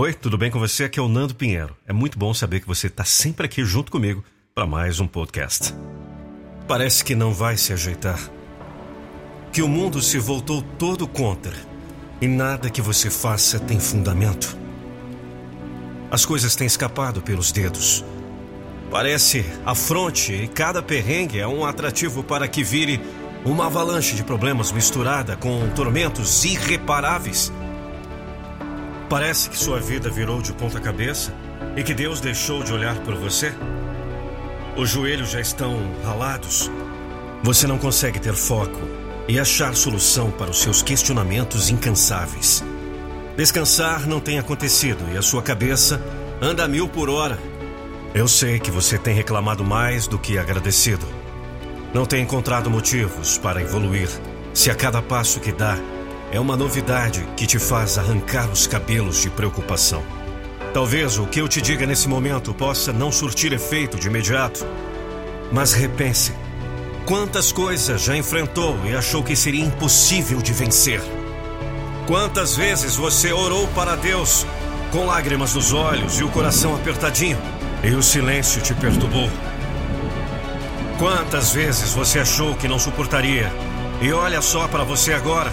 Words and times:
Oi, 0.00 0.14
tudo 0.14 0.38
bem 0.38 0.48
com 0.48 0.60
você? 0.60 0.84
Aqui 0.84 1.00
é 1.00 1.02
o 1.02 1.08
Nando 1.08 1.34
Pinheiro. 1.34 1.76
É 1.84 1.92
muito 1.92 2.16
bom 2.16 2.32
saber 2.32 2.60
que 2.60 2.68
você 2.68 2.86
está 2.86 3.02
sempre 3.02 3.46
aqui 3.46 3.64
junto 3.64 3.90
comigo 3.90 4.22
para 4.54 4.64
mais 4.64 5.00
um 5.00 5.08
podcast. 5.08 5.74
Parece 6.68 7.04
que 7.04 7.16
não 7.16 7.34
vai 7.34 7.56
se 7.56 7.72
ajeitar. 7.72 8.20
Que 9.52 9.60
o 9.60 9.66
mundo 9.66 10.00
se 10.00 10.16
voltou 10.20 10.62
todo 10.62 11.08
contra 11.08 11.52
e 12.20 12.28
nada 12.28 12.70
que 12.70 12.80
você 12.80 13.10
faça 13.10 13.58
tem 13.58 13.80
fundamento. 13.80 14.56
As 16.12 16.24
coisas 16.24 16.54
têm 16.54 16.68
escapado 16.68 17.20
pelos 17.20 17.50
dedos. 17.50 18.04
Parece 18.92 19.44
afronte 19.66 20.32
e 20.32 20.46
cada 20.46 20.80
perrengue 20.80 21.40
é 21.40 21.48
um 21.48 21.66
atrativo 21.66 22.22
para 22.22 22.46
que 22.46 22.62
vire 22.62 23.00
uma 23.44 23.66
avalanche 23.66 24.14
de 24.14 24.22
problemas 24.22 24.70
misturada 24.70 25.36
com 25.36 25.68
tormentos 25.70 26.44
irreparáveis. 26.44 27.52
Parece 29.08 29.48
que 29.48 29.56
sua 29.56 29.80
vida 29.80 30.10
virou 30.10 30.42
de 30.42 30.52
ponta 30.52 30.78
cabeça 30.78 31.32
e 31.74 31.82
que 31.82 31.94
Deus 31.94 32.20
deixou 32.20 32.62
de 32.62 32.74
olhar 32.74 32.94
por 33.00 33.14
você. 33.14 33.54
Os 34.76 34.90
joelhos 34.90 35.30
já 35.30 35.40
estão 35.40 35.78
ralados. 36.04 36.70
Você 37.42 37.66
não 37.66 37.78
consegue 37.78 38.20
ter 38.20 38.34
foco 38.34 38.78
e 39.26 39.40
achar 39.40 39.74
solução 39.74 40.30
para 40.30 40.50
os 40.50 40.60
seus 40.60 40.82
questionamentos 40.82 41.70
incansáveis. 41.70 42.62
Descansar 43.34 44.06
não 44.06 44.20
tem 44.20 44.38
acontecido 44.38 45.02
e 45.14 45.16
a 45.16 45.22
sua 45.22 45.42
cabeça 45.42 46.02
anda 46.42 46.64
a 46.64 46.68
mil 46.68 46.86
por 46.86 47.08
hora. 47.08 47.38
Eu 48.14 48.28
sei 48.28 48.58
que 48.58 48.70
você 48.70 48.98
tem 48.98 49.14
reclamado 49.14 49.64
mais 49.64 50.06
do 50.06 50.18
que 50.18 50.36
agradecido. 50.36 51.06
Não 51.94 52.04
tem 52.04 52.22
encontrado 52.22 52.68
motivos 52.68 53.38
para 53.38 53.62
evoluir 53.62 54.10
se 54.52 54.70
a 54.70 54.74
cada 54.74 55.00
passo 55.00 55.40
que 55.40 55.52
dá 55.52 55.78
é 56.30 56.38
uma 56.38 56.56
novidade 56.56 57.26
que 57.36 57.46
te 57.46 57.58
faz 57.58 57.96
arrancar 57.96 58.50
os 58.50 58.66
cabelos 58.66 59.22
de 59.22 59.30
preocupação. 59.30 60.02
Talvez 60.74 61.18
o 61.18 61.26
que 61.26 61.40
eu 61.40 61.48
te 61.48 61.62
diga 61.62 61.86
nesse 61.86 62.08
momento 62.08 62.52
possa 62.52 62.92
não 62.92 63.10
surtir 63.10 63.52
efeito 63.52 63.98
de 63.98 64.08
imediato, 64.08 64.66
mas 65.50 65.72
repense. 65.72 66.34
Quantas 67.06 67.50
coisas 67.50 68.02
já 68.02 68.14
enfrentou 68.14 68.78
e 68.84 68.94
achou 68.94 69.22
que 69.22 69.34
seria 69.34 69.64
impossível 69.64 70.42
de 70.42 70.52
vencer? 70.52 71.02
Quantas 72.06 72.54
vezes 72.54 72.96
você 72.96 73.32
orou 73.32 73.66
para 73.68 73.96
Deus 73.96 74.46
com 74.92 75.06
lágrimas 75.06 75.54
nos 75.54 75.72
olhos 75.72 76.18
e 76.18 76.24
o 76.24 76.28
coração 76.28 76.74
apertadinho 76.74 77.38
e 77.82 77.90
o 77.92 78.02
silêncio 78.02 78.60
te 78.60 78.74
perturbou? 78.74 79.30
Quantas 80.98 81.52
vezes 81.52 81.94
você 81.94 82.18
achou 82.18 82.54
que 82.54 82.68
não 82.68 82.78
suportaria? 82.78 83.50
E 84.02 84.12
olha 84.12 84.42
só 84.42 84.68
para 84.68 84.84
você 84.84 85.12
agora. 85.14 85.52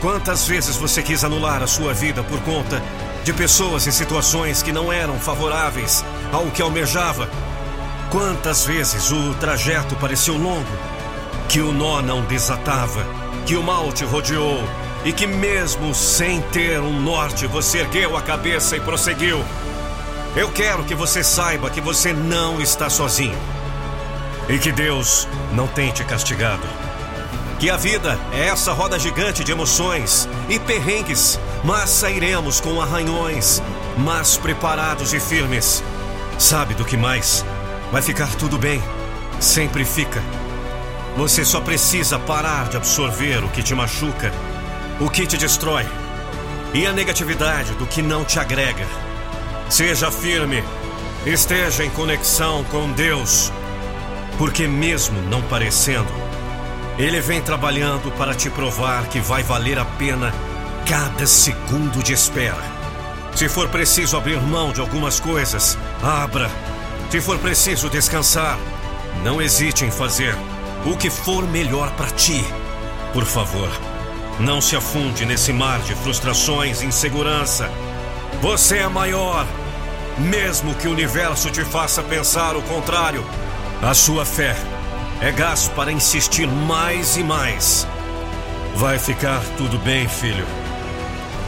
Quantas 0.00 0.48
vezes 0.48 0.76
você 0.76 1.02
quis 1.02 1.24
anular 1.24 1.62
a 1.62 1.66
sua 1.66 1.92
vida 1.92 2.22
por 2.22 2.40
conta 2.40 2.82
de 3.22 3.34
pessoas 3.34 3.86
e 3.86 3.92
situações 3.92 4.62
que 4.62 4.72
não 4.72 4.90
eram 4.90 5.18
favoráveis 5.20 6.02
ao 6.32 6.46
que 6.46 6.62
almejava? 6.62 7.28
Quantas 8.10 8.64
vezes 8.64 9.10
o 9.10 9.34
trajeto 9.34 9.94
pareceu 9.96 10.38
longo, 10.38 10.66
que 11.50 11.60
o 11.60 11.70
nó 11.70 12.00
não 12.00 12.22
desatava, 12.22 13.04
que 13.44 13.56
o 13.56 13.62
mal 13.62 13.92
te 13.92 14.04
rodeou 14.04 14.64
e 15.04 15.12
que, 15.12 15.26
mesmo 15.26 15.94
sem 15.94 16.40
ter 16.40 16.80
um 16.80 16.98
norte, 16.98 17.46
você 17.46 17.80
ergueu 17.80 18.16
a 18.16 18.22
cabeça 18.22 18.78
e 18.78 18.80
prosseguiu? 18.80 19.44
Eu 20.34 20.50
quero 20.50 20.82
que 20.84 20.94
você 20.94 21.22
saiba 21.22 21.68
que 21.68 21.80
você 21.80 22.10
não 22.10 22.58
está 22.58 22.88
sozinho. 22.88 23.38
E 24.48 24.58
que 24.58 24.72
Deus 24.72 25.28
não 25.52 25.66
tem 25.66 25.92
te 25.92 26.04
castigado. 26.04 26.66
Que 27.60 27.68
a 27.68 27.76
vida 27.76 28.18
é 28.32 28.46
essa 28.46 28.72
roda 28.72 28.98
gigante 28.98 29.44
de 29.44 29.52
emoções 29.52 30.26
e 30.48 30.58
perrengues, 30.58 31.38
mas 31.62 31.90
sairemos 31.90 32.58
com 32.58 32.80
arranhões, 32.80 33.62
mas 33.98 34.38
preparados 34.38 35.12
e 35.12 35.20
firmes. 35.20 35.84
Sabe 36.38 36.72
do 36.72 36.86
que 36.86 36.96
mais? 36.96 37.44
Vai 37.92 38.00
ficar 38.00 38.34
tudo 38.36 38.56
bem. 38.56 38.82
Sempre 39.38 39.84
fica. 39.84 40.22
Você 41.18 41.44
só 41.44 41.60
precisa 41.60 42.18
parar 42.18 42.70
de 42.70 42.78
absorver 42.78 43.44
o 43.44 43.48
que 43.50 43.62
te 43.62 43.74
machuca, 43.74 44.32
o 44.98 45.10
que 45.10 45.26
te 45.26 45.36
destrói 45.36 45.86
e 46.72 46.86
a 46.86 46.94
negatividade 46.94 47.74
do 47.74 47.86
que 47.86 48.00
não 48.00 48.24
te 48.24 48.38
agrega. 48.38 48.86
Seja 49.68 50.10
firme, 50.10 50.64
esteja 51.26 51.84
em 51.84 51.90
conexão 51.90 52.64
com 52.64 52.90
Deus 52.90 53.52
porque, 54.38 54.66
mesmo 54.66 55.20
não 55.28 55.42
parecendo, 55.42 56.19
ele 57.00 57.18
vem 57.20 57.40
trabalhando 57.40 58.10
para 58.12 58.34
te 58.34 58.50
provar 58.50 59.06
que 59.08 59.20
vai 59.20 59.42
valer 59.42 59.78
a 59.78 59.86
pena 59.86 60.34
cada 60.86 61.26
segundo 61.26 62.02
de 62.02 62.12
espera. 62.12 62.62
Se 63.34 63.48
for 63.48 63.68
preciso 63.68 64.18
abrir 64.18 64.38
mão 64.38 64.70
de 64.70 64.80
algumas 64.80 65.18
coisas, 65.18 65.78
abra. 66.02 66.50
Se 67.10 67.18
for 67.20 67.38
preciso 67.38 67.88
descansar, 67.88 68.58
não 69.24 69.40
hesite 69.40 69.82
em 69.82 69.90
fazer 69.90 70.36
o 70.84 70.94
que 70.94 71.08
for 71.08 71.48
melhor 71.48 71.90
para 71.92 72.10
ti. 72.10 72.44
Por 73.14 73.24
favor, 73.24 73.70
não 74.38 74.60
se 74.60 74.76
afunde 74.76 75.24
nesse 75.24 75.54
mar 75.54 75.80
de 75.80 75.94
frustrações 75.94 76.82
e 76.82 76.86
insegurança. 76.86 77.70
Você 78.42 78.76
é 78.76 78.88
maior, 78.88 79.46
mesmo 80.18 80.74
que 80.74 80.86
o 80.86 80.92
universo 80.92 81.50
te 81.50 81.64
faça 81.64 82.02
pensar 82.02 82.56
o 82.56 82.62
contrário. 82.62 83.24
A 83.82 83.94
sua 83.94 84.26
fé 84.26 84.54
é 85.20 85.30
gás 85.30 85.68
para 85.68 85.92
insistir 85.92 86.46
mais 86.46 87.16
e 87.16 87.22
mais. 87.22 87.86
Vai 88.76 88.98
ficar 88.98 89.42
tudo 89.56 89.78
bem, 89.78 90.08
filho. 90.08 90.46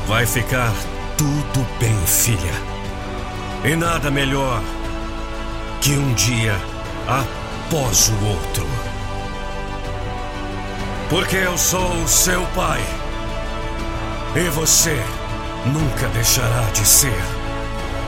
Vai 0.06 0.26
ficar 0.26 0.72
tudo 1.16 1.66
bem, 1.78 1.96
filha. 2.06 2.52
E 3.64 3.74
nada 3.74 4.10
melhor 4.10 4.62
que 5.80 5.92
um 5.92 6.12
dia 6.14 6.54
após 7.06 8.08
o 8.08 8.26
outro. 8.26 8.66
Porque 11.08 11.36
eu 11.36 11.56
sou 11.56 12.06
seu 12.06 12.44
pai. 12.54 12.80
E 14.34 14.48
você 14.50 14.98
nunca 15.66 16.08
deixará 16.08 16.62
de 16.72 16.86
ser 16.86 17.22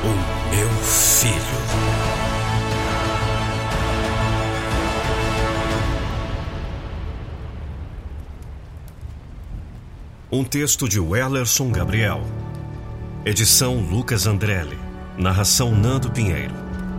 o 0.05 0.55
meu 0.55 0.69
filho. 0.83 2.14
Um 10.35 10.43
texto 10.43 10.89
de 10.89 10.99
Wellerson 10.99 11.71
Gabriel. 11.71 12.21
Edição 13.25 13.77
Lucas 13.77 14.27
Andrelli. 14.27 14.77
Narração 15.17 15.71
Nando 15.71 16.11
Pinheiro. 16.11 16.53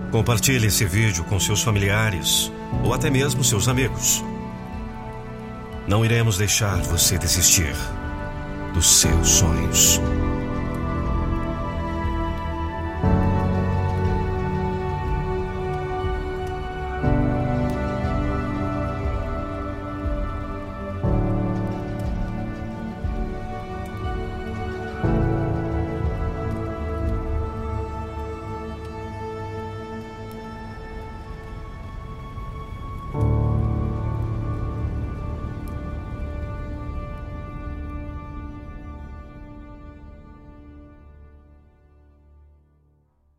Compartilhe 0.09 0.67
esse 0.67 0.85
vídeo 0.85 1.21
com 1.25 1.37
seus 1.37 1.61
familiares 1.61 2.49
ou 2.81 2.93
até 2.93 3.09
mesmo 3.09 3.43
seus 3.43 3.67
amigos. 3.67 4.23
Não 5.85 6.05
iremos 6.05 6.37
deixar 6.37 6.77
você 6.83 7.17
desistir 7.17 7.75
dos 8.73 9.01
seus 9.01 9.27
sonhos. 9.27 9.99